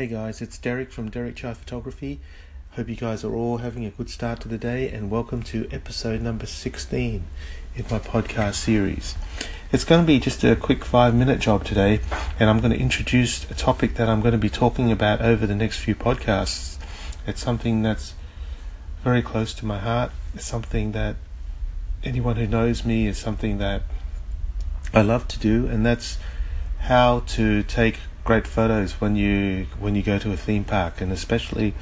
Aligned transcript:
Hey 0.00 0.06
guys, 0.06 0.40
it's 0.40 0.56
Derek 0.56 0.90
from 0.92 1.10
Derek 1.10 1.36
Chai 1.36 1.52
Photography. 1.52 2.20
Hope 2.70 2.88
you 2.88 2.96
guys 2.96 3.22
are 3.22 3.34
all 3.34 3.58
having 3.58 3.84
a 3.84 3.90
good 3.90 4.08
start 4.08 4.40
to 4.40 4.48
the 4.48 4.56
day 4.56 4.88
and 4.88 5.10
welcome 5.10 5.42
to 5.42 5.68
episode 5.70 6.22
number 6.22 6.46
16 6.46 7.22
in 7.76 7.84
my 7.90 7.98
podcast 7.98 8.54
series. 8.54 9.14
It's 9.70 9.84
going 9.84 10.00
to 10.00 10.06
be 10.06 10.18
just 10.18 10.42
a 10.42 10.56
quick 10.56 10.86
five 10.86 11.14
minute 11.14 11.38
job 11.38 11.66
today 11.66 12.00
and 12.38 12.48
I'm 12.48 12.60
going 12.60 12.72
to 12.72 12.78
introduce 12.78 13.44
a 13.50 13.54
topic 13.54 13.96
that 13.96 14.08
I'm 14.08 14.22
going 14.22 14.32
to 14.32 14.38
be 14.38 14.48
talking 14.48 14.90
about 14.90 15.20
over 15.20 15.46
the 15.46 15.54
next 15.54 15.80
few 15.80 15.94
podcasts. 15.94 16.78
It's 17.26 17.42
something 17.42 17.82
that's 17.82 18.14
very 19.04 19.20
close 19.20 19.52
to 19.52 19.66
my 19.66 19.80
heart. 19.80 20.12
It's 20.34 20.46
something 20.46 20.92
that 20.92 21.16
anyone 22.02 22.36
who 22.36 22.46
knows 22.46 22.86
me 22.86 23.06
is 23.06 23.18
something 23.18 23.58
that 23.58 23.82
I 24.94 25.02
love 25.02 25.28
to 25.28 25.38
do 25.38 25.66
and 25.66 25.84
that's 25.84 26.16
how 26.78 27.20
to 27.36 27.62
take 27.64 27.98
great 28.24 28.46
photos 28.46 29.00
when 29.00 29.16
you 29.16 29.66
when 29.78 29.94
you 29.94 30.02
go 30.02 30.18
to 30.18 30.32
a 30.32 30.36
theme 30.36 30.64
park, 30.64 31.00
and 31.00 31.12
especially 31.12 31.74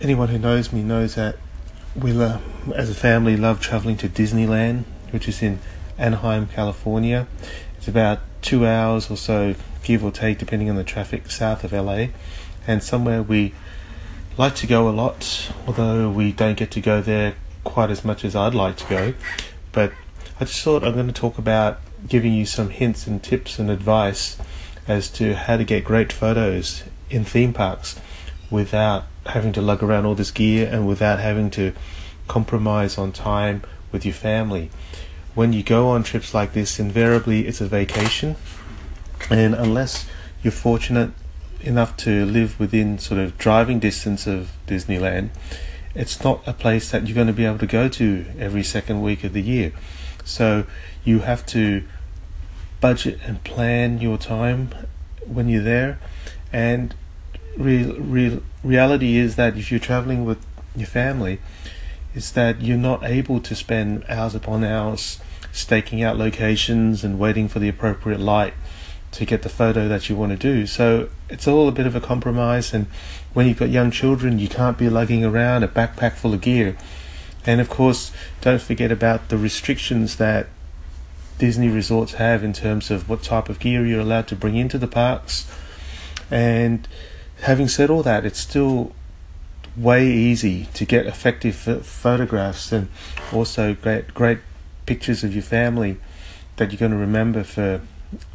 anyone 0.00 0.28
who 0.28 0.38
knows 0.38 0.72
me 0.72 0.82
knows 0.82 1.14
that 1.14 1.36
we 1.94 2.12
love, 2.12 2.42
as 2.74 2.90
a 2.90 2.94
family 2.94 3.36
love 3.36 3.60
traveling 3.60 3.96
to 3.98 4.08
Disneyland, 4.08 4.84
which 5.10 5.28
is 5.28 5.42
in 5.42 5.58
Anaheim, 5.98 6.46
California. 6.46 7.26
It's 7.76 7.88
about 7.88 8.20
two 8.40 8.66
hours 8.66 9.10
or 9.10 9.16
so, 9.16 9.54
give 9.82 10.04
or 10.04 10.10
take, 10.10 10.38
depending 10.38 10.70
on 10.70 10.76
the 10.76 10.84
traffic, 10.84 11.30
south 11.30 11.64
of 11.64 11.72
LA, 11.72 12.06
and 12.66 12.82
somewhere 12.82 13.22
we 13.22 13.54
like 14.38 14.54
to 14.56 14.66
go 14.66 14.88
a 14.88 14.90
lot, 14.90 15.52
although 15.66 16.10
we 16.10 16.32
don't 16.32 16.56
get 16.56 16.70
to 16.72 16.80
go 16.80 17.00
there 17.02 17.34
quite 17.64 17.90
as 17.90 18.04
much 18.04 18.24
as 18.24 18.34
I'd 18.34 18.54
like 18.54 18.76
to 18.78 18.86
go. 18.86 19.14
But 19.72 19.92
I 20.40 20.44
just 20.44 20.62
thought 20.62 20.82
I'm 20.82 20.94
going 20.94 21.06
to 21.06 21.12
talk 21.12 21.38
about 21.38 21.80
giving 22.08 22.32
you 22.32 22.46
some 22.46 22.70
hints 22.70 23.06
and 23.06 23.22
tips 23.22 23.58
and 23.58 23.70
advice 23.70 24.36
as 24.88 25.08
to 25.10 25.34
how 25.34 25.56
to 25.56 25.64
get 25.64 25.84
great 25.84 26.12
photos 26.12 26.82
in 27.10 27.24
theme 27.24 27.52
parks 27.52 27.98
without 28.50 29.04
having 29.26 29.52
to 29.52 29.62
lug 29.62 29.82
around 29.82 30.04
all 30.04 30.14
this 30.14 30.30
gear 30.30 30.68
and 30.70 30.86
without 30.86 31.20
having 31.20 31.50
to 31.50 31.72
compromise 32.28 32.98
on 32.98 33.12
time 33.12 33.62
with 33.90 34.04
your 34.04 34.14
family. 34.14 34.70
When 35.34 35.52
you 35.52 35.62
go 35.62 35.88
on 35.88 36.02
trips 36.02 36.34
like 36.34 36.52
this, 36.52 36.78
invariably 36.78 37.46
it's 37.46 37.60
a 37.60 37.66
vacation, 37.66 38.36
and 39.30 39.54
unless 39.54 40.06
you're 40.42 40.52
fortunate 40.52 41.12
enough 41.60 41.96
to 41.96 42.26
live 42.26 42.58
within 42.58 42.98
sort 42.98 43.20
of 43.20 43.38
driving 43.38 43.78
distance 43.78 44.26
of 44.26 44.50
Disneyland, 44.66 45.30
it's 45.94 46.22
not 46.24 46.46
a 46.46 46.52
place 46.52 46.90
that 46.90 47.06
you're 47.06 47.14
going 47.14 47.26
to 47.26 47.32
be 47.32 47.44
able 47.44 47.58
to 47.58 47.66
go 47.66 47.88
to 47.88 48.26
every 48.38 48.62
second 48.62 49.02
week 49.02 49.24
of 49.24 49.32
the 49.32 49.42
year. 49.42 49.72
So 50.24 50.66
you 51.04 51.20
have 51.20 51.46
to 51.46 51.84
budget 52.82 53.18
and 53.24 53.42
plan 53.44 53.98
your 53.98 54.18
time 54.18 54.74
when 55.26 55.48
you're 55.48 55.62
there. 55.62 55.98
And 56.52 56.94
real, 57.56 57.94
real 57.96 58.42
reality 58.62 59.16
is 59.16 59.36
that 59.36 59.56
if 59.56 59.70
you're 59.70 59.80
traveling 59.80 60.26
with 60.26 60.44
your 60.76 60.86
family, 60.86 61.38
is 62.14 62.32
that 62.32 62.60
you're 62.60 62.76
not 62.76 63.02
able 63.04 63.40
to 63.40 63.54
spend 63.54 64.04
hours 64.08 64.34
upon 64.34 64.62
hours 64.64 65.18
staking 65.50 66.02
out 66.02 66.18
locations 66.18 67.04
and 67.04 67.18
waiting 67.18 67.48
for 67.48 67.58
the 67.58 67.68
appropriate 67.68 68.20
light 68.20 68.52
to 69.12 69.24
get 69.24 69.42
the 69.42 69.48
photo 69.48 69.88
that 69.88 70.08
you 70.08 70.16
want 70.16 70.32
to 70.32 70.36
do. 70.36 70.66
So 70.66 71.08
it's 71.28 71.46
all 71.46 71.68
a 71.68 71.72
bit 71.72 71.86
of 71.86 71.94
a 71.94 72.00
compromise. 72.00 72.74
And 72.74 72.86
when 73.32 73.46
you've 73.46 73.58
got 73.58 73.68
young 73.68 73.90
children, 73.90 74.38
you 74.38 74.48
can't 74.48 74.76
be 74.76 74.88
lugging 74.88 75.24
around 75.24 75.62
a 75.62 75.68
backpack 75.68 76.14
full 76.14 76.34
of 76.34 76.40
gear. 76.40 76.76
And 77.44 77.60
of 77.60 77.68
course, 77.68 78.12
don't 78.40 78.62
forget 78.62 78.90
about 78.90 79.28
the 79.28 79.36
restrictions 79.36 80.16
that 80.16 80.46
Disney 81.42 81.68
resorts 81.68 82.12
have 82.12 82.44
in 82.44 82.52
terms 82.52 82.88
of 82.88 83.08
what 83.08 83.24
type 83.24 83.48
of 83.48 83.58
gear 83.58 83.84
you're 83.84 83.98
allowed 83.98 84.28
to 84.28 84.36
bring 84.36 84.54
into 84.54 84.78
the 84.78 84.86
parks. 84.86 85.52
And 86.30 86.86
having 87.40 87.66
said 87.66 87.90
all 87.90 88.04
that, 88.04 88.24
it's 88.24 88.38
still 88.38 88.92
way 89.76 90.06
easy 90.06 90.66
to 90.74 90.84
get 90.84 91.04
effective 91.04 91.56
photographs 91.56 92.70
and 92.70 92.86
also 93.32 93.74
great 93.74 94.14
great 94.14 94.38
pictures 94.86 95.24
of 95.24 95.34
your 95.34 95.42
family 95.42 95.96
that 96.58 96.70
you're 96.70 96.78
going 96.78 96.92
to 96.92 96.96
remember 96.96 97.42
for 97.42 97.80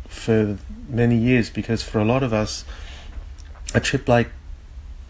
for 0.10 0.58
many 0.90 1.16
years 1.16 1.50
because 1.50 1.82
for 1.82 2.00
a 2.00 2.06
lot 2.06 2.24
of 2.24 2.34
us 2.34 2.66
a 3.74 3.80
trip 3.80 4.10
like 4.10 4.32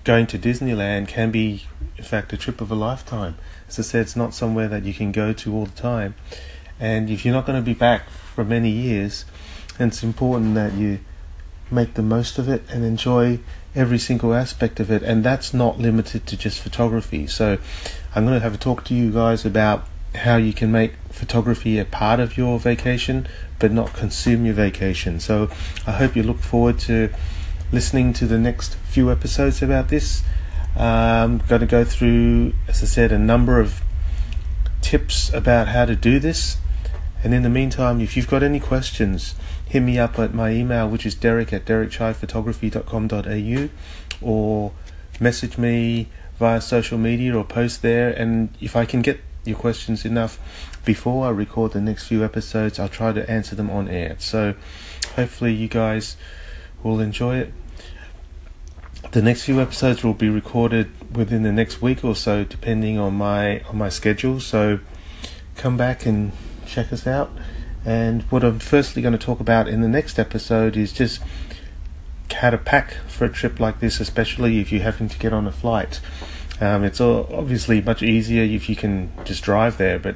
going 0.04 0.28
to 0.28 0.38
Disneyland 0.38 1.08
can 1.08 1.32
be 1.32 1.66
in 1.98 2.04
fact 2.04 2.32
a 2.32 2.38
trip 2.38 2.62
of 2.62 2.70
a 2.70 2.76
lifetime 2.76 3.38
as 3.68 3.80
I 3.80 3.82
said 3.82 4.02
it's 4.02 4.16
not 4.16 4.36
somewhere 4.36 4.68
that 4.68 4.84
you 4.84 4.94
can 4.94 5.12
go 5.12 5.34
to 5.34 5.56
all 5.56 5.66
the 5.66 5.82
time 5.82 6.14
and 6.80 7.10
if 7.10 7.26
you're 7.26 7.34
not 7.34 7.46
going 7.46 7.60
to 7.60 7.66
be 7.66 7.74
back 7.74 8.10
for 8.10 8.44
many 8.44 8.70
years, 8.70 9.26
it's 9.80 10.04
important 10.04 10.56
that 10.56 10.74
you 10.74 11.00
make 11.70 11.96
the 11.96 12.02
most 12.02 12.38
of 12.38 12.48
it 12.48 12.64
and 12.70 12.84
enjoy 12.84 13.40
every 13.76 14.00
single 14.00 14.34
aspect 14.34 14.80
of 14.80 14.90
it. 14.90 15.04
And 15.04 15.24
that's 15.24 15.54
not 15.54 15.80
limited 15.80 16.26
to 16.28 16.38
just 16.38 16.60
photography. 16.60 17.28
So 17.28 17.58
I'm 18.16 18.26
going 18.26 18.38
to 18.38 18.44
have 18.44 18.56
a 18.56 18.58
talk 18.58 18.84
to 18.86 18.94
you 18.94 19.12
guys 19.12 19.46
about 19.46 19.88
how 20.16 20.38
you 20.38 20.54
can 20.54 20.72
make 20.72 20.94
photography 21.10 21.78
a 21.78 21.86
part 21.86 22.20
of 22.20 22.38
your 22.38 22.58
vacation 22.60 23.28
but 23.60 23.72
not 23.72 23.94
consume 23.94 24.46
your 24.46 24.54
vacation. 24.54 25.20
So 25.20 25.50
I 25.86 25.92
hope 25.92 26.16
you 26.16 26.24
look 26.24 26.40
forward 26.40 26.80
to 26.80 27.10
listening 27.72 28.14
to 28.14 28.26
the 28.26 28.38
next 28.38 28.76
few 28.76 29.12
episodes 29.12 29.62
about 29.62 29.90
this. 29.90 30.24
Um, 30.76 31.42
I'm 31.42 31.48
going 31.48 31.62
to 31.62 31.68
go 31.68 31.84
through, 31.84 32.54
as 32.68 32.84
I 32.84 32.86
said, 32.86 33.12
a 33.12 33.18
number 33.18 33.60
of 33.60 33.82
tips 34.82 35.34
about 35.34 35.68
how 35.70 35.86
to 35.86 35.96
do 35.96 36.20
this 36.20 36.58
and 37.28 37.34
in 37.34 37.44
the 37.44 37.50
meantime, 37.50 38.00
if 38.00 38.16
you've 38.16 38.30
got 38.30 38.42
any 38.42 38.62
questions, 38.62 39.36
hit 39.66 39.82
me 39.82 40.00
up 40.00 40.18
at 40.18 40.34
my 40.34 40.52
email, 40.52 40.88
which 40.88 41.06
is 41.06 41.14
derek 41.14 41.52
at 41.52 41.66
derekchaiphotography.com.au, 41.66 43.70
or 44.26 44.72
message 45.20 45.58
me 45.58 46.08
via 46.40 46.62
social 46.62 46.98
media 46.98 47.36
or 47.36 47.44
post 47.44 47.82
there. 47.82 48.12
And 48.12 48.56
if 48.62 48.78
I 48.78 48.86
can 48.86 49.02
get 49.02 49.20
your 49.44 49.58
questions 49.58 50.06
enough 50.06 50.40
before 50.86 51.28
I 51.28 51.32
record 51.32 51.74
the 51.74 51.82
next 51.82 52.08
few 52.08 52.24
episodes, 52.24 52.80
I'll 52.80 52.88
try 52.88 53.12
to 53.12 53.30
answer 53.30 53.56
them 53.56 53.70
on 53.70 53.90
air. 53.90 54.16
So 54.20 54.54
hopefully, 55.18 55.54
you 55.54 55.68
guys 55.68 56.16
will 56.82 57.02
enjoy 57.02 57.40
it. 57.40 57.52
The 59.12 59.22
next 59.22 59.44
few 59.44 59.60
episodes 59.60 60.02
will 60.02 60.14
be 60.14 60.30
recorded 60.30 60.90
within 61.14 61.44
the 61.44 61.52
next 61.52 61.82
week 61.82 62.06
or 62.06 62.16
so, 62.16 62.46
depending 62.46 62.98
on 62.98 63.16
my 63.16 63.60
on 63.64 63.78
my 63.78 63.90
schedule. 63.90 64.40
So 64.40 64.80
come 65.58 65.76
back 65.76 66.06
and 66.06 66.32
check 66.68 66.92
us 66.94 67.08
out. 67.08 67.32
And 67.86 68.24
what 68.24 68.44
I'm 68.44 68.60
firstly 68.60 69.02
going 69.02 69.18
to 69.18 69.18
talk 69.18 69.40
about 69.40 69.68
in 69.68 69.82
the 69.82 69.88
next 69.88 70.20
episode 70.20 70.76
is 70.76 70.92
just 70.92 71.22
how 72.34 72.50
to 72.50 72.58
pack 72.58 72.94
for 73.08 73.26
a 73.26 73.30
trip 73.30 73.60
like 73.60 73.80
this, 73.80 74.00
especially 74.00 74.60
if 74.60 74.72
you're 74.72 74.84
having 74.84 75.10
to 75.10 75.18
get 75.18 75.34
on 75.34 75.48
a 75.48 75.52
flight. 75.52 76.00
Um, 76.60 76.84
it's 76.84 77.00
obviously 77.00 77.82
much 77.82 78.04
easier 78.04 78.44
if 78.44 78.70
you 78.70 78.76
can 78.76 79.12
just 79.24 79.44
drive 79.44 79.78
there, 79.78 80.00
but 80.00 80.16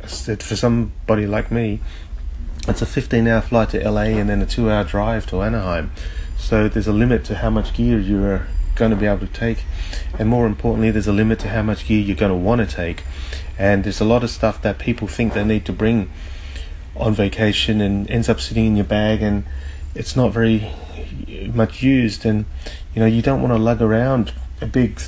for 0.00 0.56
somebody 0.56 1.26
like 1.26 1.50
me, 1.50 1.80
it's 2.68 2.82
a 2.82 2.86
15 2.86 3.26
hour 3.26 3.40
flight 3.40 3.70
to 3.70 3.90
LA 3.90 4.02
and 4.02 4.28
then 4.28 4.40
a 4.40 4.46
2 4.46 4.70
hour 4.70 4.84
drive 4.84 5.26
to 5.26 5.42
Anaheim. 5.42 5.92
So 6.38 6.68
there's 6.68 6.88
a 6.88 6.92
limit 6.92 7.24
to 7.26 7.36
how 7.36 7.50
much 7.50 7.74
gear 7.74 7.98
you're 7.98 8.46
going 8.74 8.90
to 8.90 8.96
be 8.96 9.06
able 9.06 9.26
to 9.26 9.32
take, 9.32 9.64
and 10.18 10.28
more 10.28 10.46
importantly, 10.46 10.90
there's 10.90 11.06
a 11.06 11.12
limit 11.12 11.38
to 11.40 11.48
how 11.48 11.62
much 11.62 11.86
gear 11.86 12.00
you're 12.00 12.16
going 12.16 12.32
to 12.32 12.36
want 12.36 12.60
to 12.60 12.66
take. 12.66 13.04
And 13.58 13.84
there's 13.84 14.00
a 14.00 14.04
lot 14.04 14.24
of 14.24 14.30
stuff 14.30 14.62
that 14.62 14.78
people 14.78 15.06
think 15.06 15.34
they 15.34 15.44
need 15.44 15.66
to 15.66 15.72
bring 15.72 16.10
on 16.96 17.14
vacation 17.14 17.80
and 17.80 18.10
ends 18.10 18.28
up 18.28 18.40
sitting 18.40 18.66
in 18.66 18.76
your 18.76 18.84
bag 18.84 19.22
and 19.22 19.44
it's 19.94 20.16
not 20.16 20.32
very 20.32 20.70
much 21.52 21.82
used. 21.82 22.24
And 22.24 22.46
you 22.94 23.00
know 23.00 23.06
you 23.06 23.22
don't 23.22 23.40
want 23.40 23.52
to 23.52 23.58
lug 23.58 23.82
around 23.82 24.32
a 24.60 24.66
big 24.66 25.00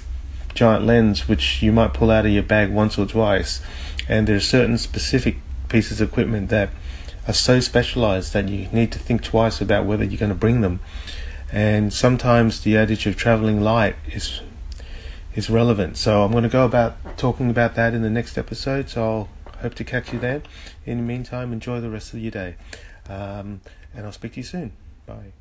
giant 0.54 0.84
lens 0.84 1.28
which 1.28 1.62
you 1.62 1.72
might 1.72 1.94
pull 1.94 2.10
out 2.10 2.26
of 2.26 2.32
your 2.32 2.42
bag 2.42 2.70
once 2.70 2.98
or 2.98 3.06
twice. 3.06 3.62
And 4.08 4.26
there's 4.26 4.46
certain 4.46 4.78
specific 4.78 5.36
pieces 5.68 6.00
of 6.00 6.10
equipment 6.10 6.50
that 6.50 6.70
are 7.26 7.32
so 7.32 7.60
specialized 7.60 8.32
that 8.32 8.48
you 8.48 8.68
need 8.72 8.90
to 8.92 8.98
think 8.98 9.22
twice 9.22 9.60
about 9.60 9.86
whether 9.86 10.04
you're 10.04 10.18
going 10.18 10.28
to 10.28 10.34
bring 10.34 10.60
them 10.60 10.80
and 11.52 11.92
sometimes 11.92 12.62
the 12.62 12.76
adage 12.76 13.06
of 13.06 13.16
traveling 13.16 13.60
light 13.60 13.96
is 14.10 14.40
is 15.34 15.48
relevant. 15.48 15.96
So 15.96 16.24
I'm 16.24 16.32
going 16.32 16.42
to 16.42 16.48
go 16.48 16.64
about 16.64 17.16
talking 17.16 17.50
about 17.50 17.74
that 17.74 17.94
in 17.94 18.02
the 18.02 18.10
next 18.10 18.36
episode. 18.36 18.88
So 18.88 19.02
I'll 19.02 19.28
hope 19.60 19.74
to 19.74 19.84
catch 19.84 20.12
you 20.12 20.18
then. 20.18 20.42
In 20.84 20.98
the 20.98 21.04
meantime, 21.04 21.52
enjoy 21.52 21.80
the 21.80 21.90
rest 21.90 22.12
of 22.12 22.18
your 22.18 22.32
day. 22.32 22.56
Um, 23.08 23.60
and 23.94 24.04
I'll 24.06 24.12
speak 24.12 24.32
to 24.32 24.40
you 24.40 24.44
soon. 24.44 24.72
Bye. 25.06 25.32